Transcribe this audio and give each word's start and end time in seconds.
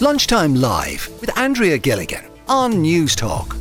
Lunchtime 0.00 0.54
Live 0.54 1.08
with 1.20 1.36
Andrea 1.36 1.76
Gilligan 1.76 2.24
on 2.46 2.74
Newstalk. 2.74 3.56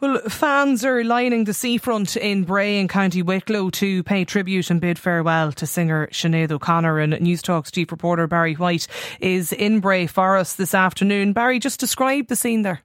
Well, 0.00 0.20
fans 0.30 0.86
are 0.86 1.04
lining 1.04 1.44
the 1.44 1.52
seafront 1.52 2.16
in 2.16 2.44
Bray 2.44 2.78
in 2.80 2.88
County 2.88 3.20
Wicklow 3.20 3.68
to 3.70 4.02
pay 4.04 4.24
tribute 4.24 4.70
and 4.70 4.80
bid 4.80 4.98
farewell 4.98 5.52
to 5.52 5.66
singer 5.66 6.06
Sinead 6.12 6.50
O'Connor. 6.50 6.98
And 6.98 7.12
Newstalk's 7.12 7.70
chief 7.70 7.92
reporter 7.92 8.26
Barry 8.26 8.54
Whyte 8.54 8.86
is 9.20 9.52
in 9.52 9.80
Bray 9.80 10.06
for 10.06 10.38
us 10.38 10.54
this 10.54 10.74
afternoon. 10.74 11.34
Barry, 11.34 11.58
just 11.58 11.78
describe 11.78 12.28
the 12.28 12.36
scene 12.36 12.62
there. 12.62 12.80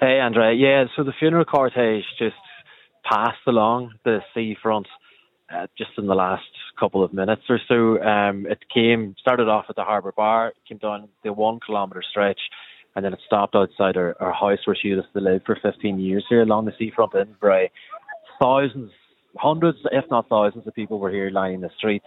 Hey, 0.00 0.20
Andrea. 0.20 0.54
Yeah, 0.54 0.86
so 0.96 1.04
the 1.04 1.12
funeral 1.18 1.44
cortege 1.44 2.00
just 2.18 2.34
passed 3.04 3.46
along 3.46 3.92
the 4.06 4.20
seafront 4.32 4.88
uh, 5.54 5.66
just 5.76 5.90
in 5.98 6.06
the 6.06 6.14
last 6.14 6.44
couple 6.78 7.02
of 7.04 7.12
minutes 7.12 7.42
or 7.48 7.60
so. 7.68 8.02
Um, 8.02 8.46
it 8.46 8.58
came, 8.72 9.14
started 9.20 9.48
off 9.48 9.66
at 9.68 9.76
the 9.76 9.84
Harbour 9.84 10.12
Bar, 10.12 10.52
came 10.68 10.78
down 10.78 11.08
the 11.24 11.32
one 11.32 11.60
kilometre 11.64 12.02
stretch 12.08 12.40
and 12.94 13.04
then 13.04 13.12
it 13.12 13.20
stopped 13.26 13.54
outside 13.54 13.96
our, 13.96 14.16
our 14.20 14.32
house 14.32 14.58
where 14.64 14.76
she 14.80 14.88
used 14.88 15.06
to 15.14 15.20
live 15.20 15.42
for 15.46 15.58
15 15.62 15.98
years 15.98 16.24
here 16.28 16.42
along 16.42 16.66
the 16.66 16.72
seafront 16.78 17.14
in 17.14 17.34
Bray. 17.40 17.70
Thousands, 18.40 18.90
hundreds, 19.36 19.78
if 19.90 20.04
not 20.10 20.28
thousands, 20.28 20.66
of 20.66 20.74
people 20.74 20.98
were 20.98 21.10
here 21.10 21.30
lining 21.30 21.60
the 21.60 21.70
streets. 21.76 22.06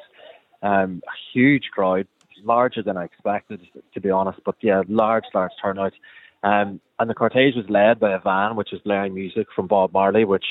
Um, 0.62 1.02
a 1.08 1.16
huge 1.34 1.70
crowd, 1.74 2.08
larger 2.44 2.84
than 2.84 2.98
I 2.98 3.06
expected, 3.06 3.62
to 3.94 4.02
be 4.02 4.10
honest. 4.10 4.40
But 4.46 4.56
yeah, 4.62 4.84
large, 4.88 5.24
large 5.34 5.52
turnout. 5.62 5.94
Um, 6.44 6.80
and 7.00 7.10
the 7.10 7.16
cortege 7.16 7.56
was 7.56 7.66
led 7.70 8.00
by 8.00 8.14
a 8.14 8.20
van 8.20 8.56
which 8.56 8.70
was 8.72 8.82
blaring 8.82 9.16
music 9.16 9.48
from 9.56 9.68
Bob 9.68 9.92
Marley, 9.92 10.26
which 10.26 10.46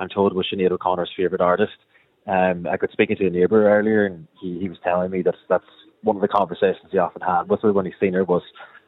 I'm 0.00 0.08
told 0.08 0.34
was 0.34 0.46
Sinead 0.52 0.72
O'Connor's 0.72 1.12
favourite 1.16 1.40
artist. 1.40 1.76
Um, 2.26 2.66
I 2.66 2.76
got 2.76 2.90
speaking 2.90 3.16
to 3.16 3.26
a 3.26 3.30
neighbour 3.30 3.68
earlier, 3.68 4.06
and 4.06 4.26
he, 4.40 4.58
he 4.60 4.68
was 4.68 4.78
telling 4.82 5.10
me 5.10 5.22
that 5.22 5.34
that's 5.48 5.64
one 6.02 6.16
of 6.16 6.22
the 6.22 6.28
conversations 6.28 6.88
he 6.90 6.98
often 6.98 7.22
had 7.22 7.48
with 7.48 7.62
her 7.62 7.72
when 7.72 7.86
he 7.86 7.92
seen 8.00 8.14
her 8.14 8.24
was 8.24 8.42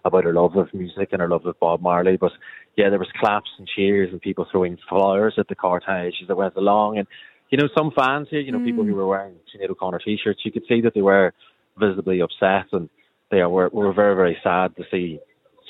about 0.04 0.24
her 0.24 0.32
love 0.32 0.56
of 0.56 0.72
music 0.74 1.08
and 1.12 1.20
her 1.20 1.28
love 1.28 1.46
of 1.46 1.58
Bob 1.60 1.80
Marley. 1.80 2.16
But 2.16 2.32
yeah, 2.76 2.90
there 2.90 2.98
was 2.98 3.08
claps 3.20 3.50
and 3.58 3.68
cheers 3.68 4.10
and 4.12 4.20
people 4.20 4.46
throwing 4.50 4.78
flowers 4.88 5.34
at 5.38 5.48
the 5.48 5.56
cortege 5.56 6.22
as 6.22 6.28
it 6.28 6.36
went 6.36 6.56
along. 6.56 6.98
And 6.98 7.06
you 7.50 7.58
know, 7.58 7.68
some 7.76 7.92
fans 7.96 8.28
here, 8.30 8.40
you 8.40 8.52
know, 8.52 8.58
mm. 8.58 8.64
people 8.64 8.84
who 8.84 8.94
were 8.94 9.06
wearing 9.06 9.34
Sinead 9.54 9.70
O'Connor 9.70 10.00
t-shirts, 10.04 10.40
you 10.44 10.52
could 10.52 10.64
see 10.68 10.80
that 10.82 10.94
they 10.94 11.02
were 11.02 11.32
visibly 11.78 12.20
upset 12.20 12.66
and 12.72 12.88
they 13.30 13.42
were 13.44 13.68
were 13.68 13.92
very 13.92 14.16
very 14.16 14.36
sad 14.42 14.74
to 14.76 14.84
see 14.90 15.20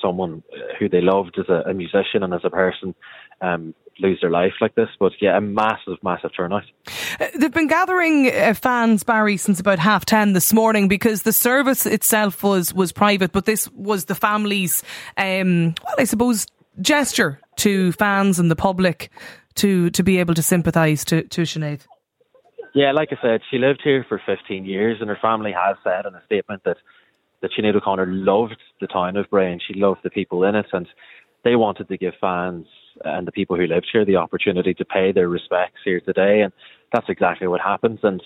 someone 0.03 0.43
who 0.79 0.89
they 0.89 1.01
loved 1.01 1.37
as 1.39 1.49
a, 1.49 1.71
a 1.71 1.75
musician 1.75 2.23
and 2.23 2.33
as 2.33 2.41
a 2.45 2.51
person 2.51 2.95
um, 3.41 3.75
lose 3.99 4.19
their 4.21 4.31
life 4.31 4.53
like 4.61 4.75
this. 4.75 4.89
But 4.99 5.13
yeah, 5.21 5.37
a 5.37 5.41
massive, 5.41 5.99
massive 6.03 6.31
turnout. 6.37 6.63
They've 7.19 7.53
been 7.53 7.67
gathering 7.67 8.33
uh, 8.33 8.55
fans, 8.55 9.03
Barry, 9.03 9.37
since 9.37 9.59
about 9.59 9.81
half 9.81 10.05
ten 10.05 10.35
this 10.35 10.53
morning 10.53 10.87
because 10.87 11.23
the 11.23 11.33
service 11.33 11.85
itself 11.85 12.43
was 12.43 12.73
was 12.73 12.93
private, 12.93 13.33
but 13.33 13.45
this 13.45 13.69
was 13.73 14.05
the 14.05 14.15
family's, 14.15 14.85
um, 15.17 15.75
well, 15.85 15.97
I 15.99 16.05
suppose, 16.05 16.47
gesture 16.81 17.41
to 17.57 17.91
fans 17.93 18.39
and 18.39 18.51
the 18.51 18.57
public 18.57 19.11
to 19.57 19.91
to 19.91 20.03
be 20.05 20.19
able 20.19 20.35
to 20.35 20.43
sympathise 20.43 21.05
to 21.07 21.23
to 21.25 21.43
Sinead. 21.43 21.81
Yeah, 22.75 22.93
like 22.93 23.09
I 23.11 23.21
said, 23.21 23.41
she 23.51 23.59
lived 23.59 23.81
here 23.83 24.05
for 24.09 24.21
15 24.25 24.65
years, 24.65 24.99
and 25.01 25.09
her 25.09 25.19
family 25.21 25.53
has 25.53 25.77
said 25.83 26.07
in 26.07 26.15
a 26.15 26.25
statement 26.25 26.63
that 26.65 26.77
that 27.41 27.51
Sinead 27.53 27.75
O'Connor 27.75 28.07
loved 28.07 28.59
the 28.81 28.87
town 28.87 29.17
of 29.17 29.29
Bray 29.31 29.53
and 29.53 29.63
she 29.63 29.75
loved 29.75 30.01
the 30.05 30.11
people 30.11 30.45
in 30.45 30.55
it, 30.55 30.67
and 30.73 30.87
they 31.45 31.57
wanted 31.57 31.89
to 31.89 31.97
give 31.97 32.15
fans 32.21 32.67
and 33.05 33.27
the 33.27 33.33
people 33.33 33.57
who 33.57 33.67
lived 33.67 33.89
here 33.93 34.05
the 34.05 34.17
opportunity 34.17 34.75
to 34.75 34.85
pay 34.85 35.13
their 35.13 35.29
respects 35.29 35.81
here 35.85 36.01
today, 36.01 36.41
and 36.43 36.53
that's 36.93 37.09
exactly 37.09 37.47
what 37.47 37.61
happens. 37.61 38.01
And 38.03 38.23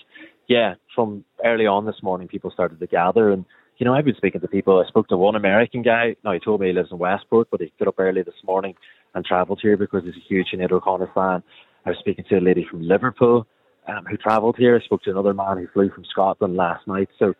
yeah, 0.47 0.75
from 0.95 1.23
early 1.43 1.65
on 1.65 1.85
this 1.85 2.01
morning, 2.01 2.27
people 2.27 2.51
started 2.51 2.79
to 2.79 2.87
gather, 2.87 3.31
and 3.31 3.45
you 3.77 3.85
know, 3.85 3.93
I've 3.93 4.05
been 4.05 4.15
speaking 4.15 4.41
to 4.41 4.47
people. 4.47 4.81
I 4.83 4.87
spoke 4.87 5.07
to 5.07 5.17
one 5.17 5.35
American 5.35 5.81
guy. 5.81 6.15
Now 6.23 6.33
he 6.33 6.39
told 6.39 6.61
me 6.61 6.67
he 6.67 6.73
lives 6.73 6.91
in 6.91 6.99
Westport, 6.99 7.47
but 7.49 7.59
he 7.59 7.73
got 7.79 7.87
up 7.87 7.99
early 7.99 8.21
this 8.21 8.35
morning 8.45 8.75
and 9.15 9.25
travelled 9.25 9.59
here 9.61 9.77
because 9.77 10.03
he's 10.03 10.15
a 10.15 10.27
huge 10.27 10.47
Sinead 10.53 10.71
O'Connor 10.71 11.09
fan. 11.13 11.43
I 11.85 11.89
was 11.89 11.99
speaking 11.99 12.25
to 12.29 12.37
a 12.37 12.39
lady 12.39 12.65
from 12.69 12.87
Liverpool 12.87 13.47
um, 13.87 14.05
who 14.05 14.17
travelled 14.17 14.55
here. 14.57 14.79
I 14.81 14.85
spoke 14.85 15.03
to 15.03 15.11
another 15.11 15.33
man 15.33 15.57
who 15.57 15.67
flew 15.73 15.89
from 15.89 16.05
Scotland 16.05 16.55
last 16.55 16.87
night. 16.87 17.09
So 17.19 17.33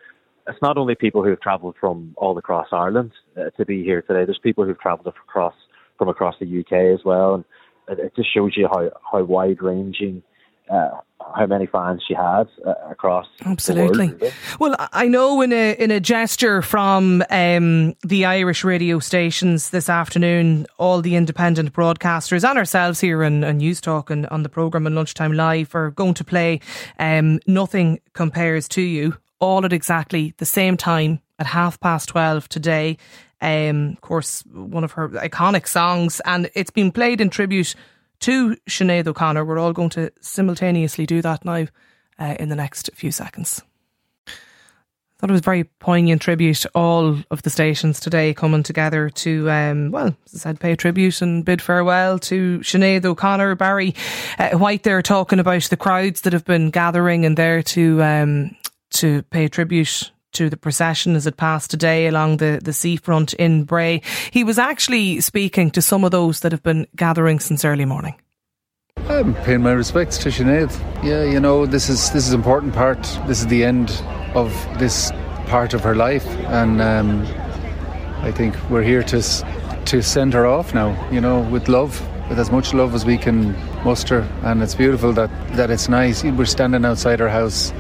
it's 0.48 0.62
not 0.62 0.78
only 0.78 0.96
people 0.96 1.24
who 1.24 1.30
have 1.30 1.40
travelled 1.40 1.76
from 1.80 2.14
all 2.18 2.38
across 2.38 2.68
Ireland 2.72 3.12
uh, 3.38 3.50
to 3.58 3.66
be 3.66 3.84
here 3.84 4.02
today. 4.02 4.26
There's 4.26 4.40
people 4.40 4.66
who've 4.66 4.80
travelled 4.80 5.08
across 5.08 5.54
from 5.98 6.10
across 6.10 6.36
the 6.40 6.60
UK 6.60 6.98
as 6.98 7.04
well, 7.06 7.36
and 7.36 7.46
it, 7.88 8.06
it 8.06 8.16
just 8.16 8.34
shows 8.34 8.54
you 8.56 8.68
how 8.68 8.90
how 9.12 9.24
wide 9.24 9.62
ranging. 9.62 10.24
Uh, 10.70 10.92
how 11.36 11.46
many 11.46 11.66
fans 11.66 12.02
she 12.08 12.14
has 12.14 12.48
uh, 12.66 12.74
across 12.90 13.28
absolutely 13.46 14.08
world, 14.08 14.22
really. 14.22 14.34
well 14.60 14.76
i 14.94 15.08
know 15.08 15.42
in 15.42 15.52
a 15.52 15.74
in 15.74 15.92
a 15.92 16.00
gesture 16.00 16.62
from 16.62 17.24
um, 17.30 17.94
the 18.04 18.24
irish 18.26 18.64
radio 18.64 18.98
stations 19.00 19.72
this 19.72 19.90
afternoon 19.90 20.66
all 20.78 21.02
the 21.02 21.16
independent 21.16 21.74
broadcasters 21.74 22.48
and 22.48 22.58
ourselves 22.58 23.02
here 23.02 23.24
and 23.24 23.44
newstalk 23.44 24.10
and 24.10 24.26
on 24.28 24.44
the 24.44 24.50
program 24.50 24.86
and 24.86 24.96
lunchtime 24.96 25.34
live 25.34 25.74
are 25.76 25.92
going 25.92 26.14
to 26.14 26.24
play 26.24 26.60
um, 27.00 27.40
nothing 27.46 28.00
compares 28.14 28.68
to 28.68 28.82
you 28.82 29.18
all 29.44 29.66
at 29.66 29.74
exactly 29.74 30.34
the 30.38 30.46
same 30.46 30.78
time 30.78 31.20
at 31.38 31.48
half 31.48 31.78
past 31.82 32.08
12 32.10 32.48
today. 32.48 32.98
Um, 33.44 33.90
of 33.90 34.02
course, 34.02 34.42
one 34.52 34.86
of 34.86 34.94
her 34.94 35.10
iconic 35.10 35.68
songs, 35.68 36.22
and 36.26 36.50
it's 36.56 36.72
been 36.72 36.94
played 36.94 37.20
in 37.20 37.30
tribute 37.30 37.76
to 38.22 38.56
Sinead 38.70 39.06
O'Connor. 39.06 39.44
We're 39.44 39.60
all 39.60 39.74
going 39.74 39.90
to 39.90 40.14
simultaneously 40.22 41.06
do 41.06 41.22
that 41.22 41.44
now 41.44 41.68
uh, 42.18 42.36
in 42.40 42.48
the 42.48 42.56
next 42.56 42.90
few 42.96 43.12
seconds. 43.12 43.62
I 44.26 44.32
thought 45.20 45.30
it 45.30 45.34
was 45.34 45.42
a 45.42 45.44
very 45.44 45.66
poignant 45.66 46.22
tribute. 46.22 46.66
All 46.74 47.18
of 47.30 47.42
the 47.42 47.50
stations 47.50 48.00
today 48.00 48.34
coming 48.34 48.64
together 48.64 49.10
to, 49.10 49.52
um, 49.52 49.92
well, 49.92 50.16
as 50.26 50.36
I 50.36 50.38
said, 50.38 50.62
pay 50.62 50.78
tribute 50.78 51.22
and 51.22 51.44
bid 51.44 51.62
farewell 51.62 52.20
to 52.20 52.60
Sinead 52.60 53.04
O'Connor. 53.04 53.56
Barry 53.56 53.94
uh, 54.40 54.52
Whyte 54.52 54.84
there 54.84 55.02
talking 55.02 55.40
about 55.40 55.64
the 55.64 55.78
crowds 55.78 56.22
that 56.22 56.32
have 56.32 56.46
been 56.46 56.72
gathering 56.72 57.26
and 57.26 57.38
there 57.38 57.62
to 57.62 58.02
um, 58.04 58.56
to 58.92 59.24
pay 59.24 59.50
tribute 59.50 60.12
to 60.34 60.50
the 60.50 60.58
procession 60.58 61.16
as 61.16 61.26
it 61.26 61.38
passed 61.38 61.72
today 61.72 62.08
along 62.08 62.38
the, 62.38 62.60
the 62.64 62.74
seafront 62.74 63.34
in 63.34 63.64
Bray. 63.64 64.02
He 64.32 64.44
was 64.44 64.60
actually 64.60 65.22
speaking 65.22 65.72
to 65.72 65.82
some 65.82 66.04
of 66.04 66.12
those 66.12 66.42
that 66.42 66.52
have 66.52 66.64
been 66.64 66.88
gathering 66.96 67.40
since 67.40 67.66
early 67.66 67.86
morning. 67.86 68.16
I'm 69.10 69.34
paying 69.36 69.62
my 69.62 69.72
respects 69.72 70.18
to 70.20 70.30
Sinead. 70.30 70.72
Yeah, 71.04 71.24
you 71.24 71.40
know, 71.40 71.66
this 71.66 71.90
is 71.90 72.12
this 72.12 72.28
is 72.28 72.34
important 72.34 72.74
part. 72.74 73.02
This 73.28 73.42
is 73.42 73.48
the 73.48 73.64
end 73.64 73.92
of 74.34 74.52
this 74.80 75.12
part 75.48 75.74
of 75.74 75.82
her 75.82 75.96
life, 75.96 76.26
and 76.48 76.82
um, 76.82 77.26
I 78.22 78.32
think 78.32 78.56
we're 78.70 78.84
here 78.84 79.04
to 79.04 79.22
to 79.86 80.02
send 80.02 80.34
her 80.34 80.46
off 80.46 80.74
now. 80.74 80.96
You 81.12 81.20
know, 81.20 81.42
with 81.42 81.68
love, 81.68 82.02
with 82.30 82.40
as 82.40 82.50
much 82.50 82.74
love 82.74 82.96
as 82.96 83.06
we 83.06 83.18
can 83.18 83.54
muster, 83.84 84.22
and 84.44 84.64
it's 84.64 84.76
beautiful 84.76 85.12
that 85.14 85.30
that 85.58 85.70
it's 85.70 85.90
nice. 85.90 86.24
We're 86.24 86.46
standing 86.46 86.86
outside 86.86 87.20
her 87.20 87.30
house 87.30 87.74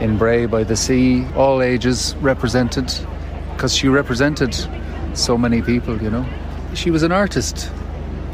in 0.00 0.16
Bray 0.16 0.46
by 0.46 0.64
the 0.64 0.76
sea, 0.76 1.26
all 1.36 1.62
ages 1.62 2.14
represented, 2.16 2.92
because 3.52 3.74
she 3.74 3.88
represented 3.88 4.54
so 5.14 5.36
many 5.36 5.62
people, 5.62 6.00
you 6.02 6.10
know. 6.10 6.26
She 6.74 6.90
was 6.90 7.02
an 7.02 7.12
artist, 7.12 7.70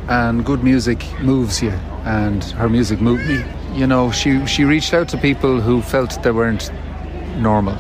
and 0.09 0.45
good 0.45 0.63
music 0.63 1.05
moves 1.21 1.63
you, 1.63 1.71
and 2.05 2.45
her 2.45 2.69
music 2.69 3.01
moved 3.01 3.27
me. 3.27 3.45
You 3.75 3.87
know, 3.87 4.11
she, 4.11 4.45
she 4.47 4.65
reached 4.65 4.95
out 4.95 5.09
to 5.11 5.19
people 5.19 5.61
who 5.61 5.83
felt 5.83 6.23
they 6.23 6.31
weren't 6.31 6.71
normal. 7.37 7.77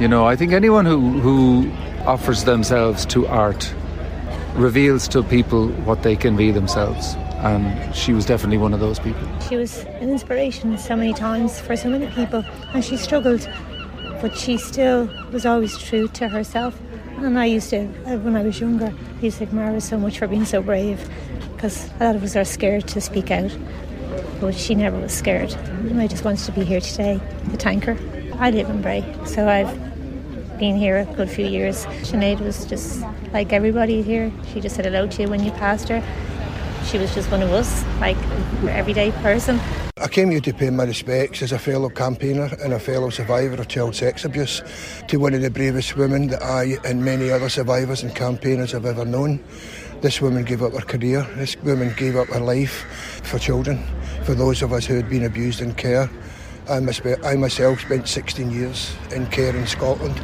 You 0.00 0.08
know, 0.08 0.26
I 0.26 0.36
think 0.36 0.52
anyone 0.52 0.86
who, 0.86 1.20
who 1.20 1.70
offers 2.06 2.44
themselves 2.44 3.04
to 3.06 3.26
art 3.26 3.74
reveals 4.54 5.08
to 5.08 5.22
people 5.22 5.68
what 5.84 6.02
they 6.02 6.16
can 6.16 6.36
be 6.36 6.50
themselves 6.50 7.16
and 7.40 7.94
she 7.94 8.12
was 8.12 8.26
definitely 8.26 8.58
one 8.58 8.74
of 8.74 8.80
those 8.80 8.98
people. 8.98 9.26
She 9.48 9.56
was 9.56 9.84
an 10.00 10.10
inspiration 10.10 10.76
so 10.76 10.96
many 10.96 11.14
times 11.14 11.60
for 11.60 11.76
so 11.76 11.88
many 11.88 12.08
people, 12.08 12.44
and 12.74 12.84
she 12.84 12.96
struggled, 12.96 13.48
but 14.20 14.36
she 14.36 14.56
still 14.58 15.08
was 15.32 15.46
always 15.46 15.78
true 15.78 16.08
to 16.08 16.28
herself. 16.28 16.78
And 17.18 17.38
I 17.38 17.46
used 17.46 17.70
to, 17.70 17.86
uh, 18.06 18.18
when 18.18 18.36
I 18.36 18.42
was 18.42 18.60
younger, 18.60 18.92
I 19.18 19.20
used 19.20 19.38
to 19.38 19.44
admire 19.44 19.72
her 19.72 19.80
so 19.80 19.98
much 19.98 20.18
for 20.18 20.26
being 20.26 20.44
so 20.44 20.62
brave, 20.62 21.08
because 21.54 21.88
a 22.00 22.04
lot 22.04 22.16
of 22.16 22.22
us 22.22 22.34
are 22.36 22.44
scared 22.44 22.88
to 22.88 23.00
speak 23.00 23.30
out, 23.30 23.56
but 24.40 24.54
she 24.54 24.74
never 24.74 24.98
was 24.98 25.12
scared. 25.12 25.52
And 25.52 26.00
I 26.00 26.06
just 26.06 26.24
wanted 26.24 26.44
to 26.46 26.52
be 26.52 26.64
here 26.64 26.80
today 26.80 27.20
to 27.50 27.56
thank 27.56 27.84
her. 27.84 27.96
I 28.38 28.50
live 28.50 28.68
in 28.68 28.82
Bray, 28.82 29.04
so 29.24 29.48
I've 29.48 29.72
been 30.58 30.76
here 30.76 30.98
a 30.98 31.04
good 31.04 31.30
few 31.30 31.46
years. 31.46 31.86
Sinead 32.02 32.40
was 32.40 32.64
just 32.66 33.04
like 33.32 33.52
everybody 33.52 34.02
here. 34.02 34.32
She 34.52 34.60
just 34.60 34.74
said 34.74 34.84
hello 34.86 35.06
to 35.06 35.22
you 35.22 35.28
when 35.28 35.44
you 35.44 35.52
passed 35.52 35.88
her 35.88 36.02
she 36.88 36.98
was 36.98 37.14
just 37.14 37.30
one 37.30 37.42
of 37.42 37.52
us, 37.52 37.84
like 38.00 38.16
an 38.62 38.70
everyday 38.70 39.10
person. 39.22 39.60
I 39.98 40.08
came 40.08 40.30
here 40.30 40.40
to 40.40 40.54
pay 40.54 40.70
my 40.70 40.84
respects 40.84 41.42
as 41.42 41.52
a 41.52 41.58
fellow 41.58 41.90
campaigner 41.90 42.50
and 42.62 42.72
a 42.72 42.78
fellow 42.78 43.10
survivor 43.10 43.60
of 43.60 43.68
child 43.68 43.94
sex 43.94 44.24
abuse 44.24 44.62
to 45.08 45.18
one 45.18 45.34
of 45.34 45.42
the 45.42 45.50
bravest 45.50 45.96
women 45.96 46.28
that 46.28 46.42
I 46.42 46.78
and 46.84 47.04
many 47.04 47.30
other 47.30 47.50
survivors 47.50 48.02
and 48.02 48.14
campaigners 48.14 48.72
have 48.72 48.86
ever 48.86 49.04
known. 49.04 49.40
This 50.00 50.22
woman 50.22 50.44
gave 50.44 50.62
up 50.62 50.72
her 50.72 50.80
career, 50.80 51.26
this 51.36 51.56
woman 51.62 51.92
gave 51.96 52.16
up 52.16 52.28
her 52.28 52.40
life 52.40 53.20
for 53.24 53.38
children, 53.38 53.84
for 54.22 54.34
those 54.34 54.62
of 54.62 54.72
us 54.72 54.86
who 54.86 54.94
had 54.94 55.10
been 55.10 55.24
abused 55.24 55.60
in 55.60 55.74
care. 55.74 56.08
I, 56.68 57.34
myself 57.36 57.80
spent 57.80 58.08
16 58.08 58.50
years 58.50 58.94
in 59.12 59.26
care 59.28 59.56
in 59.56 59.66
Scotland 59.66 60.20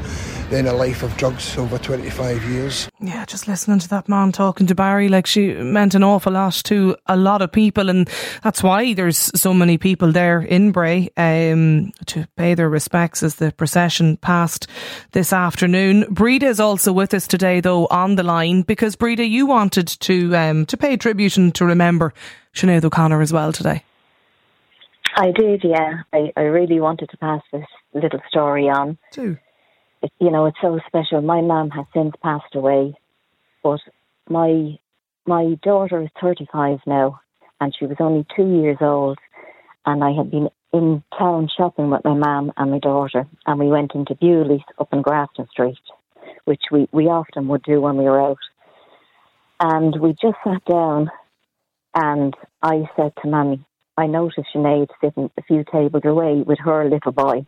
then 0.50 0.66
a 0.66 0.72
life 0.72 1.02
of 1.02 1.16
drugs 1.16 1.56
over 1.56 1.78
25 1.78 2.44
years. 2.44 2.88
Yeah, 3.00 3.24
just 3.24 3.48
listening 3.48 3.78
to 3.80 3.88
that 3.88 4.08
man 4.08 4.32
talking 4.32 4.66
to 4.66 4.74
Barry, 4.74 5.08
like 5.08 5.26
she 5.26 5.54
meant 5.54 5.94
an 5.94 6.04
awful 6.04 6.32
lot 6.32 6.54
to 6.64 6.96
a 7.06 7.16
lot 7.16 7.42
of 7.42 7.50
people, 7.50 7.88
and 7.88 8.08
that's 8.42 8.62
why 8.62 8.94
there's 8.94 9.30
so 9.34 9.54
many 9.54 9.78
people 9.78 10.12
there 10.12 10.40
in 10.40 10.72
Bray 10.72 11.10
um, 11.16 11.92
to 12.06 12.26
pay 12.36 12.54
their 12.54 12.68
respects 12.68 13.22
as 13.22 13.36
the 13.36 13.52
procession 13.52 14.16
passed 14.18 14.66
this 15.12 15.32
afternoon. 15.32 16.06
Breda 16.10 16.46
is 16.46 16.60
also 16.60 16.92
with 16.92 17.14
us 17.14 17.26
today, 17.26 17.60
though, 17.60 17.86
on 17.86 18.16
the 18.16 18.22
line 18.22 18.62
because 18.62 18.96
Breda, 18.96 19.24
you 19.24 19.46
wanted 19.46 19.88
to 19.88 20.36
um, 20.36 20.66
to 20.66 20.76
pay 20.76 20.96
tribute 20.96 21.36
and 21.36 21.54
to 21.54 21.64
remember 21.64 22.12
Sinead 22.54 22.84
O'Connor 22.84 23.22
as 23.22 23.32
well 23.32 23.52
today. 23.52 23.82
I 25.16 25.30
did, 25.30 25.62
yeah. 25.64 26.02
I, 26.12 26.32
I 26.36 26.42
really 26.42 26.80
wanted 26.80 27.10
to 27.10 27.16
pass 27.16 27.42
this 27.52 27.66
little 27.92 28.20
story 28.28 28.64
on. 28.68 28.98
Too. 29.12 29.38
It, 30.02 30.12
you 30.20 30.30
know, 30.30 30.46
it's 30.46 30.58
so 30.60 30.80
special. 30.86 31.20
My 31.22 31.40
mum 31.40 31.70
has 31.70 31.86
since 31.94 32.14
passed 32.22 32.54
away, 32.54 32.94
but 33.62 33.80
my 34.28 34.78
my 35.26 35.54
daughter 35.62 36.02
is 36.02 36.10
35 36.20 36.80
now, 36.86 37.20
and 37.60 37.74
she 37.78 37.86
was 37.86 37.96
only 38.00 38.26
two 38.36 38.60
years 38.60 38.78
old. 38.80 39.18
And 39.86 40.02
I 40.02 40.12
had 40.12 40.30
been 40.30 40.48
in 40.72 41.02
town 41.16 41.48
shopping 41.56 41.90
with 41.90 42.04
my 42.04 42.14
mum 42.14 42.52
and 42.56 42.70
my 42.72 42.78
daughter, 42.78 43.26
and 43.46 43.60
we 43.60 43.68
went 43.68 43.92
into 43.94 44.16
Bewley's 44.16 44.60
up 44.78 44.88
in 44.92 45.02
Grafton 45.02 45.46
Street, 45.50 45.78
which 46.44 46.62
we, 46.72 46.88
we 46.92 47.04
often 47.04 47.48
would 47.48 47.62
do 47.62 47.80
when 47.80 47.96
we 47.96 48.04
were 48.04 48.20
out. 48.20 48.38
And 49.60 49.98
we 50.00 50.10
just 50.12 50.36
sat 50.42 50.64
down, 50.64 51.10
and 51.94 52.34
I 52.60 52.90
said 52.96 53.12
to 53.22 53.28
Mummy, 53.28 53.64
I 53.96 54.06
noticed 54.06 54.48
Sinead 54.54 54.88
sitting 55.00 55.30
a 55.36 55.42
few 55.42 55.64
tables 55.70 56.02
away 56.04 56.42
with 56.44 56.58
her 56.58 56.88
little 56.88 57.12
boy. 57.12 57.46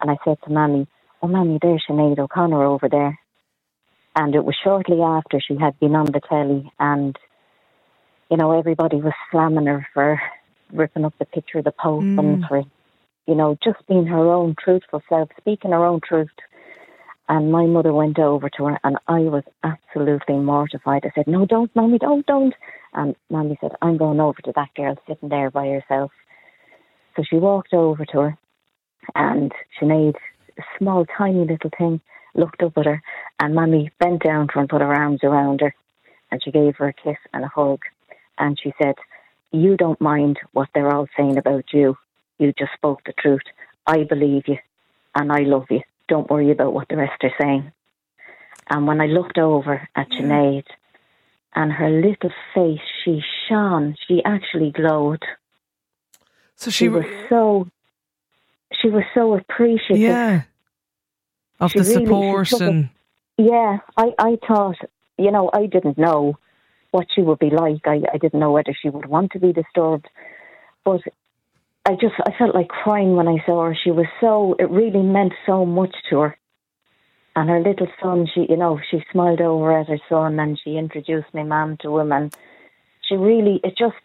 And 0.00 0.10
I 0.10 0.16
said 0.24 0.38
to 0.44 0.50
Mammy, 0.50 0.88
Oh, 1.22 1.28
Mammy, 1.28 1.58
there's 1.60 1.84
Sinead 1.88 2.18
O'Connor 2.18 2.64
over 2.64 2.88
there. 2.88 3.18
And 4.16 4.34
it 4.34 4.44
was 4.44 4.56
shortly 4.64 5.00
after 5.00 5.38
she 5.40 5.56
had 5.56 5.78
been 5.78 5.94
on 5.94 6.06
the 6.06 6.20
telly, 6.28 6.72
and, 6.80 7.16
you 8.28 8.36
know, 8.36 8.58
everybody 8.58 8.96
was 8.96 9.12
slamming 9.30 9.66
her 9.66 9.86
for 9.94 10.20
ripping 10.72 11.04
up 11.04 11.14
the 11.18 11.24
picture 11.26 11.58
of 11.58 11.64
the 11.64 11.72
Pope 11.72 12.02
mm. 12.02 12.18
and 12.18 12.44
for, 12.46 12.64
you 13.26 13.34
know, 13.36 13.56
just 13.62 13.86
being 13.86 14.06
her 14.06 14.32
own 14.32 14.56
truthful 14.58 15.02
self, 15.08 15.28
speaking 15.38 15.70
her 15.70 15.84
own 15.84 16.00
truth. 16.00 16.30
And 17.30 17.52
my 17.52 17.64
mother 17.64 17.92
went 17.92 18.18
over 18.18 18.50
to 18.56 18.64
her, 18.64 18.80
and 18.82 18.98
I 19.06 19.20
was 19.20 19.44
absolutely 19.62 20.34
mortified. 20.34 21.04
I 21.04 21.12
said, 21.14 21.28
No, 21.28 21.46
don't, 21.46 21.74
Mommy, 21.76 21.96
don't, 21.96 22.26
don't. 22.26 22.52
And 22.92 23.14
Mommy 23.30 23.56
said, 23.60 23.70
I'm 23.80 23.98
going 23.98 24.18
over 24.18 24.42
to 24.42 24.52
that 24.56 24.74
girl 24.74 24.98
sitting 25.06 25.28
there 25.28 25.48
by 25.48 25.68
herself. 25.68 26.10
So 27.14 27.22
she 27.22 27.36
walked 27.36 27.72
over 27.72 28.04
to 28.04 28.18
her, 28.18 28.38
and 29.14 29.52
she 29.78 29.86
made 29.86 30.16
a 30.58 30.62
small, 30.76 31.06
tiny 31.06 31.44
little 31.44 31.70
thing, 31.78 32.00
looked 32.34 32.64
up 32.64 32.76
at 32.76 32.86
her, 32.86 33.00
and 33.38 33.54
Mommy 33.54 33.92
bent 34.00 34.24
down 34.24 34.48
to 34.48 34.54
her 34.54 34.60
and 34.62 34.68
put 34.68 34.80
her 34.80 34.92
arms 34.92 35.20
around 35.22 35.60
her, 35.60 35.72
and 36.32 36.42
she 36.42 36.50
gave 36.50 36.74
her 36.78 36.88
a 36.88 36.92
kiss 36.92 37.18
and 37.32 37.44
a 37.44 37.48
hug. 37.48 37.78
And 38.38 38.58
she 38.60 38.74
said, 38.82 38.96
You 39.52 39.76
don't 39.76 40.00
mind 40.00 40.40
what 40.52 40.68
they're 40.74 40.92
all 40.92 41.06
saying 41.16 41.38
about 41.38 41.66
you. 41.72 41.96
You 42.38 42.52
just 42.58 42.72
spoke 42.74 43.04
the 43.06 43.12
truth. 43.12 43.46
I 43.86 44.02
believe 44.02 44.48
you, 44.48 44.58
and 45.14 45.30
I 45.30 45.42
love 45.42 45.66
you 45.70 45.82
don't 46.10 46.28
worry 46.28 46.50
about 46.50 46.74
what 46.74 46.88
the 46.88 46.96
rest 46.96 47.22
are 47.22 47.32
saying. 47.40 47.72
And 48.68 48.86
when 48.86 49.00
I 49.00 49.06
looked 49.06 49.38
over 49.38 49.88
at 49.96 50.10
Sinead 50.10 50.64
and 51.54 51.72
her 51.72 51.88
little 51.88 52.32
face, 52.54 52.86
she 53.02 53.22
shone. 53.48 53.96
She 54.06 54.22
actually 54.24 54.70
glowed. 54.72 55.22
So 56.56 56.70
she, 56.70 56.84
she 56.84 56.88
was 56.88 57.06
so 57.30 57.68
she 58.82 58.88
was 58.90 59.04
so 59.14 59.34
appreciative. 59.34 59.96
Yeah. 59.96 60.42
Of 61.58 61.72
she 61.72 61.78
the 61.78 61.84
really, 61.84 62.04
support 62.04 62.52
and 62.52 62.84
it, 62.84 62.90
yeah, 63.52 63.78
I, 63.96 64.12
I 64.18 64.38
thought, 64.46 64.76
you 65.18 65.30
know, 65.30 65.50
I 65.52 65.66
didn't 65.66 65.96
know 65.96 66.38
what 66.90 67.06
she 67.14 67.22
would 67.22 67.38
be 67.38 67.50
like. 67.50 67.86
I, 67.86 68.02
I 68.12 68.18
didn't 68.18 68.40
know 68.40 68.52
whether 68.52 68.74
she 68.78 68.90
would 68.90 69.06
want 69.06 69.32
to 69.32 69.38
be 69.38 69.52
disturbed. 69.52 70.08
But 70.84 71.00
I 71.86 71.92
just 71.94 72.14
I 72.26 72.32
felt 72.38 72.54
like 72.54 72.68
crying 72.68 73.16
when 73.16 73.28
I 73.28 73.42
saw 73.46 73.64
her. 73.64 73.76
She 73.82 73.90
was 73.90 74.06
so 74.20 74.54
it 74.58 74.70
really 74.70 75.02
meant 75.02 75.32
so 75.46 75.64
much 75.64 75.94
to 76.10 76.20
her. 76.20 76.36
And 77.36 77.48
her 77.48 77.60
little 77.60 77.86
son, 78.02 78.26
she 78.32 78.46
you 78.48 78.56
know, 78.56 78.80
she 78.90 79.02
smiled 79.12 79.40
over 79.40 79.78
at 79.78 79.88
her 79.88 80.00
son 80.08 80.38
and 80.38 80.60
she 80.62 80.76
introduced 80.76 81.32
my 81.32 81.42
mum 81.42 81.78
to 81.82 81.98
him 81.98 82.12
and 82.12 82.34
she 83.08 83.16
really 83.16 83.60
it 83.64 83.76
just 83.78 84.04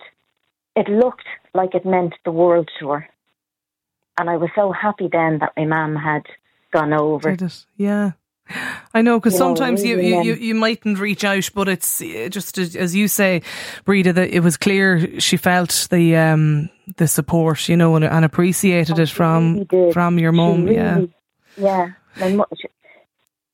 it 0.75 0.87
looked 0.89 1.27
like 1.53 1.75
it 1.75 1.85
meant 1.85 2.13
the 2.23 2.31
world 2.31 2.69
to 2.79 2.89
her. 2.89 3.09
And 4.17 4.29
I 4.29 4.37
was 4.37 4.49
so 4.55 4.71
happy 4.71 5.09
then 5.11 5.39
that 5.39 5.53
my 5.57 5.65
mum 5.65 5.95
had 5.95 6.23
gone 6.71 6.93
over. 6.93 7.35
Yeah. 7.77 8.11
I 8.93 9.01
know 9.01 9.19
because 9.19 9.37
sometimes 9.37 9.83
know, 9.83 9.95
really 9.95 10.07
you, 10.09 10.21
you, 10.21 10.33
you 10.35 10.55
mightn't 10.55 10.99
reach 10.99 11.23
out, 11.23 11.49
but 11.55 11.67
it's 11.67 12.01
uh, 12.01 12.27
just 12.29 12.57
as 12.57 12.95
you 12.95 13.07
say, 13.07 13.41
Breda, 13.85 14.13
that 14.13 14.29
it 14.29 14.41
was 14.41 14.55
clear 14.55 15.19
she 15.19 15.35
felt 15.37 15.87
the 15.89 16.15
um, 16.15 16.69
the 16.97 17.07
support, 17.07 17.67
you 17.67 17.75
know, 17.75 17.95
and, 17.95 18.05
and 18.05 18.23
appreciated 18.23 18.99
oh, 18.99 19.03
it 19.03 19.09
from 19.09 19.65
really 19.71 19.91
from 19.91 20.19
your 20.19 20.31
mum. 20.31 20.65
Really, 20.65 20.75
yeah, 20.75 21.05
yeah. 21.57 21.89
My 22.19 22.45
she, 22.55 22.67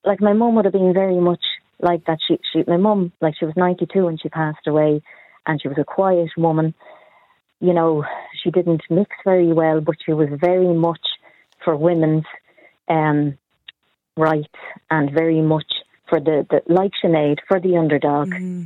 like 0.03 0.19
my 0.19 0.33
mum 0.33 0.55
would 0.55 0.65
have 0.65 0.73
been 0.73 0.93
very 0.93 1.19
much 1.19 1.43
like 1.79 2.05
that. 2.05 2.19
She, 2.27 2.39
she, 2.51 2.63
my 2.67 2.77
mum, 2.77 3.13
like 3.21 3.35
she 3.39 3.45
was 3.45 3.55
ninety 3.55 3.85
two 3.85 4.05
when 4.05 4.17
she 4.17 4.27
passed 4.27 4.67
away, 4.67 5.01
and 5.47 5.61
she 5.61 5.69
was 5.69 5.77
a 5.77 5.85
quiet 5.85 6.31
woman. 6.35 6.73
You 7.61 7.73
know, 7.73 8.03
she 8.43 8.51
didn't 8.51 8.81
mix 8.89 9.11
very 9.23 9.53
well, 9.53 9.79
but 9.79 9.95
she 10.05 10.11
was 10.11 10.27
very 10.33 10.73
much 10.73 10.99
for 11.63 11.77
women's 11.77 12.25
um, 12.89 13.37
rights 14.17 14.47
and 14.89 15.11
very 15.11 15.41
much 15.41 15.71
for 16.09 16.19
the, 16.19 16.45
the 16.49 16.61
like 16.67 16.91
Sinead, 17.03 17.37
for 17.47 17.59
the 17.59 17.77
underdog. 17.77 18.29
Mm-hmm. 18.29 18.63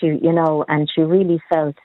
She, 0.00 0.06
you 0.06 0.32
know, 0.32 0.64
and 0.68 0.88
she 0.94 1.02
really 1.02 1.40
felt, 1.48 1.76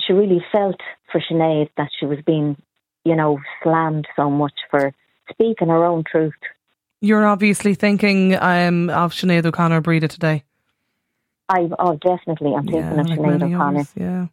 she 0.00 0.12
really 0.12 0.44
felt 0.50 0.80
for 1.12 1.20
Sinead 1.20 1.68
that 1.76 1.90
she 1.98 2.06
was 2.06 2.18
being, 2.26 2.60
you 3.04 3.14
know, 3.14 3.38
slammed 3.62 4.06
so 4.16 4.28
much 4.30 4.54
for 4.70 4.92
speaking 5.30 5.68
her 5.68 5.84
own 5.84 6.04
truth. 6.10 6.32
You're 7.00 7.26
obviously 7.26 7.74
thinking 7.74 8.34
um, 8.34 8.90
of 8.90 9.12
Sinead 9.12 9.46
O'Connor 9.46 9.80
Breda 9.80 10.08
today. 10.08 10.42
I 11.48 11.68
oh 11.78 11.94
definitely 11.96 12.54
I'm 12.54 12.64
thinking 12.64 12.80
yeah, 12.80 13.00
of 13.00 13.06
like 13.06 13.18
Sinead 13.18 13.42
O'Connor. 13.42 13.78
Others, 13.80 13.92
yeah. 13.96 14.26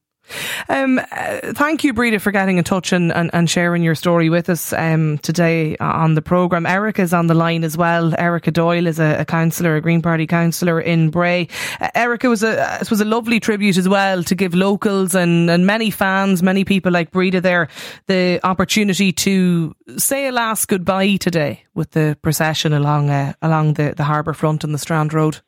Um, 0.70 1.00
uh, 1.00 1.54
thank 1.54 1.84
you, 1.84 1.94
Breda, 1.94 2.20
for 2.20 2.32
getting 2.32 2.58
in 2.58 2.64
touch 2.64 2.92
and, 2.92 3.12
and, 3.12 3.30
and 3.34 3.50
sharing 3.50 3.84
your 3.84 3.96
story 3.96 4.30
with 4.30 4.50
us 4.50 4.74
um, 4.74 5.18
today 5.20 5.78
on 5.78 6.16
the 6.16 6.22
programme. 6.22 6.66
Erica 6.66 7.02
is 7.02 7.14
on 7.14 7.28
the 7.28 7.34
line 7.34 7.64
as 7.64 7.78
well. 7.78 8.14
Erica 8.20 8.52
Doyle 8.52 8.88
is 8.88 9.00
a, 9.00 9.20
a 9.20 9.26
councillor, 9.26 9.76
a 9.76 9.82
Green 9.82 10.02
Party 10.02 10.28
councillor 10.28 10.80
in 10.82 11.10
Bray. 11.10 11.48
Uh, 11.80 11.90
Erica 11.96 12.30
was 12.30 12.44
a 12.44 12.80
was 12.90 13.02
a 13.02 13.06
lovely 13.06 13.40
tribute 13.40 13.78
as 13.78 13.90
well 13.90 14.24
to 14.24 14.36
give 14.36 14.54
locals 14.54 15.16
and, 15.16 15.50
and 15.50 15.66
many 15.66 15.90
fans, 15.90 16.42
many 16.42 16.64
people 16.64 16.92
like 16.92 17.12
Breda 17.12 17.42
there, 17.42 17.68
the 18.08 18.40
opportunity 18.44 19.12
to 19.12 19.76
say 19.98 20.28
a 20.28 20.32
last 20.32 20.68
goodbye 20.68 21.18
today 21.18 21.64
with 21.74 21.92
the 21.92 22.18
procession 22.22 22.74
along 22.74 23.10
uh, 23.10 23.34
along 23.42 23.74
the, 23.74 23.94
the 23.96 24.04
harbour 24.04 24.34
front 24.34 24.64
and 24.64 24.74
the 24.74 24.80
Strand 24.80 25.14
Road. 25.14 25.42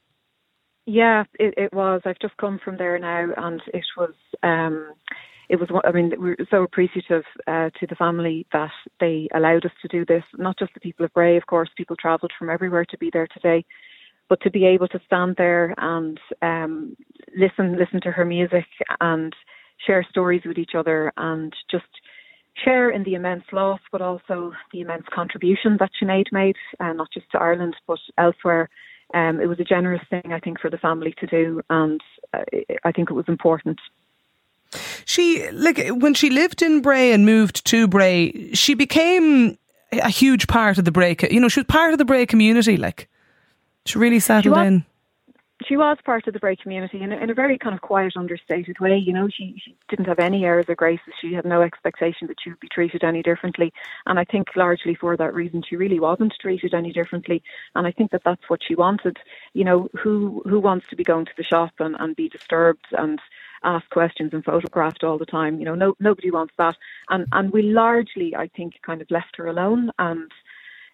Yeah, 0.87 1.25
it, 1.37 1.53
it 1.57 1.73
was. 1.73 2.01
I've 2.05 2.19
just 2.19 2.37
come 2.37 2.59
from 2.63 2.77
there 2.77 2.97
now, 2.97 3.27
and 3.35 3.61
it 3.73 3.83
was. 3.97 4.13
Um, 4.41 4.93
it 5.49 5.57
was. 5.57 5.69
I 5.83 5.91
mean, 5.91 6.13
we're 6.17 6.37
so 6.49 6.63
appreciative 6.63 7.23
uh, 7.45 7.69
to 7.77 7.87
the 7.87 7.95
family 7.95 8.47
that 8.53 8.71
they 9.01 9.27
allowed 9.35 9.65
us 9.65 9.73
to 9.81 9.89
do 9.89 10.05
this. 10.05 10.23
Not 10.37 10.57
just 10.57 10.73
the 10.73 10.79
people 10.79 11.03
of 11.03 11.13
Bray, 11.13 11.35
of 11.35 11.45
course. 11.45 11.69
People 11.75 11.97
travelled 11.97 12.31
from 12.39 12.49
everywhere 12.49 12.85
to 12.85 12.97
be 12.99 13.09
there 13.11 13.27
today, 13.27 13.65
but 14.29 14.39
to 14.43 14.49
be 14.49 14.65
able 14.65 14.87
to 14.87 15.01
stand 15.05 15.35
there 15.37 15.75
and 15.77 16.17
um, 16.41 16.95
listen, 17.37 17.77
listen 17.77 17.99
to 18.03 18.11
her 18.11 18.23
music 18.23 18.65
and 19.01 19.35
share 19.85 20.07
stories 20.09 20.43
with 20.45 20.57
each 20.57 20.71
other, 20.73 21.11
and 21.17 21.53
just 21.69 21.83
share 22.63 22.91
in 22.91 23.03
the 23.03 23.15
immense 23.15 23.43
loss, 23.51 23.81
but 23.91 24.01
also 24.01 24.53
the 24.71 24.79
immense 24.79 25.05
contribution 25.13 25.75
that 25.81 25.91
Sinead 26.01 26.27
made, 26.31 26.55
uh, 26.79 26.93
not 26.93 27.09
just 27.13 27.29
to 27.33 27.39
Ireland 27.39 27.75
but 27.87 27.99
elsewhere 28.17 28.69
um, 29.13 29.39
it 29.39 29.47
was 29.47 29.59
a 29.59 29.63
generous 29.63 30.01
thing, 30.09 30.31
I 30.33 30.39
think, 30.39 30.59
for 30.59 30.69
the 30.69 30.77
family 30.77 31.13
to 31.19 31.27
do, 31.27 31.61
and 31.69 32.01
uh, 32.33 32.43
I 32.83 32.91
think 32.91 33.09
it 33.09 33.13
was 33.13 33.25
important. 33.27 33.79
She, 35.05 35.49
like, 35.51 35.87
when 35.89 36.13
she 36.13 36.29
lived 36.29 36.61
in 36.61 36.81
Bray 36.81 37.13
and 37.13 37.25
moved 37.25 37.65
to 37.67 37.87
Bray, 37.87 38.51
she 38.53 38.73
became 38.73 39.57
a 39.93 40.09
huge 40.09 40.47
part 40.47 40.77
of 40.77 40.85
the 40.85 40.91
Bray. 40.91 41.15
You 41.31 41.39
know, 41.39 41.47
she 41.47 41.61
was 41.61 41.67
part 41.67 41.93
of 41.93 41.97
the 41.97 42.05
Bray 42.05 42.25
community. 42.25 42.75
Like, 42.75 43.07
she 43.85 43.97
really 43.97 44.19
settled 44.19 44.43
she 44.43 44.49
was, 44.49 44.67
in 44.67 44.85
she 45.67 45.77
was 45.77 45.97
part 46.05 46.27
of 46.27 46.33
the 46.33 46.39
Bray 46.39 46.55
community 46.55 47.01
in 47.01 47.11
a, 47.11 47.17
in 47.17 47.29
a 47.29 47.33
very 47.33 47.57
kind 47.57 47.75
of 47.75 47.81
quiet, 47.81 48.13
understated 48.15 48.79
way. 48.79 48.97
You 48.97 49.13
know, 49.13 49.27
she, 49.27 49.55
she 49.63 49.75
didn't 49.89 50.07
have 50.07 50.19
any 50.19 50.45
airs 50.45 50.65
or 50.69 50.75
graces. 50.75 51.13
She 51.19 51.33
had 51.33 51.45
no 51.45 51.61
expectation 51.61 52.27
that 52.27 52.37
she 52.41 52.49
would 52.49 52.59
be 52.59 52.69
treated 52.69 53.03
any 53.03 53.21
differently. 53.21 53.73
And 54.05 54.19
I 54.19 54.23
think 54.23 54.55
largely 54.55 54.95
for 54.95 55.17
that 55.17 55.33
reason, 55.33 55.63
she 55.67 55.75
really 55.75 55.99
wasn't 55.99 56.33
treated 56.39 56.73
any 56.73 56.91
differently. 56.91 57.43
And 57.75 57.85
I 57.85 57.91
think 57.91 58.11
that 58.11 58.23
that's 58.23 58.49
what 58.49 58.61
she 58.65 58.75
wanted. 58.75 59.17
You 59.53 59.65
know, 59.65 59.89
who 59.93 60.41
who 60.45 60.59
wants 60.59 60.87
to 60.89 60.95
be 60.95 61.03
going 61.03 61.25
to 61.25 61.37
the 61.37 61.43
shop 61.43 61.73
and, 61.79 61.95
and 61.99 62.15
be 62.15 62.29
disturbed 62.29 62.87
and 62.91 63.19
ask 63.63 63.89
questions 63.89 64.33
and 64.33 64.45
photographed 64.45 65.03
all 65.03 65.17
the 65.17 65.25
time? 65.25 65.59
You 65.59 65.65
know, 65.65 65.75
no 65.75 65.95
nobody 65.99 66.31
wants 66.31 66.53
that. 66.57 66.75
And 67.09 67.27
and 67.31 67.51
we 67.51 67.63
largely, 67.63 68.35
I 68.35 68.47
think, 68.47 68.75
kind 68.85 69.01
of 69.01 69.11
left 69.11 69.35
her 69.37 69.47
alone 69.47 69.91
and 69.99 70.31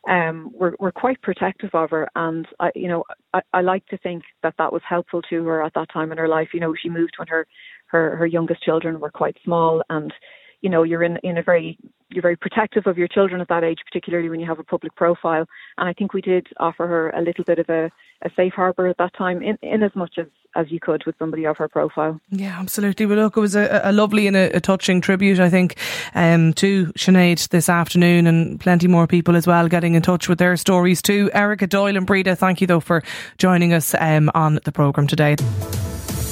um, 0.08 0.52
were, 0.54 0.76
were 0.80 0.92
quite 0.92 1.22
protective 1.22 1.70
of 1.74 1.90
her. 1.92 2.10
And, 2.16 2.46
I, 2.60 2.72
you 2.76 2.88
know, 2.88 3.04
I, 3.34 3.42
I 3.54 3.62
like 3.62 3.86
to 3.88 3.98
think 3.98 4.24
that 4.42 4.56
that 4.58 4.74
was 4.74 4.82
helpful 4.88 5.22
to 5.24 5.46
her 5.46 5.64
at 5.64 5.74
that 5.76 5.92
time 5.92 6.12
in 6.12 6.18
her 6.18 6.28
life. 6.28 6.50
You 6.54 6.60
know, 6.60 6.74
she 6.76 6.90
moved 6.90 7.14
when 7.18 7.28
her, 7.30 7.48
her, 7.88 8.16
her 8.18 8.26
youngest 8.26 8.64
children 8.64 9.00
were 9.00 9.12
quite 9.12 9.38
small 9.44 9.82
and, 9.90 10.14
you 10.62 10.70
know, 10.70 10.84
you're 10.84 11.04
in, 11.04 11.18
in 11.24 11.38
a 11.38 11.44
very, 11.44 11.78
you're 12.10 12.22
very 12.22 12.38
protective 12.38 12.88
of 12.88 12.98
your 12.98 13.08
children 13.08 13.42
at 13.42 13.50
that 13.50 13.64
age, 13.64 13.80
particularly 13.86 14.30
when 14.30 14.40
you 14.40 14.46
have 14.46 14.60
a 14.60 14.64
public 14.64 14.96
profile. 14.96 15.46
And 15.78 15.90
I 15.90 15.94
think 15.94 16.14
we 16.14 16.22
did 16.22 16.48
offer 16.60 16.88
her 16.88 17.10
a 17.10 17.22
little 17.22 17.44
bit 17.44 17.60
of 17.60 17.70
a, 17.70 17.92
a 18.22 18.30
safe 18.36 18.54
harbour 18.54 18.88
at 18.88 18.98
that 18.98 19.14
time, 19.18 19.42
in, 19.42 19.58
in 19.62 19.84
as 19.84 19.92
much 19.96 20.16
as, 20.18 20.28
as 20.56 20.72
you 20.72 20.80
could 20.80 21.06
with 21.06 21.16
somebody 21.18 21.46
of 21.46 21.58
her 21.58 21.68
profile. 21.68 22.20
Yeah, 22.30 22.60
absolutely. 22.60 23.06
Well, 23.06 23.18
look, 23.18 23.38
it 23.38 23.40
was 23.40 23.56
a, 23.56 23.82
a 23.84 23.92
lovely 23.92 24.28
and 24.28 24.36
a, 24.36 24.56
a, 24.56 24.60
touching 24.60 25.02
tribute, 25.02 25.40
I 25.40 25.50
think, 25.50 25.78
um, 26.16 26.54
to 26.54 26.88
Sinead 26.94 27.50
this 27.50 27.70
afternoon, 27.70 28.28
and 28.28 28.60
plenty 28.60 28.88
more 28.88 29.08
people 29.08 29.36
as 29.36 29.48
well 29.48 29.68
getting 29.68 29.96
in 29.96 30.02
touch 30.02 30.30
with 30.30 30.40
their 30.40 30.56
stories 30.58 31.02
too. 31.02 31.30
Erica 31.34 31.68
Doyle 31.68 31.98
and 31.98 32.06
Breda, 32.06 32.36
thank 32.36 32.62
you 32.62 32.68
though 32.68 32.80
for 32.80 33.04
joining 33.38 33.74
us 33.74 33.96
um, 34.00 34.32
on 34.34 34.60
the 34.64 34.72
programme 34.72 35.08
today. 35.08 35.36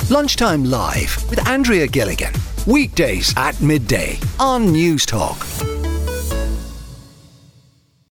Lunchtime 0.10 0.66
Live 0.66 1.30
with 1.30 1.48
Andrea 1.48 1.88
Gilligan. 1.88 2.34
Weekdays 2.68 3.34
at 3.38 3.60
midday 3.62 4.20
on 4.40 4.68
Newstalk. 4.68 5.81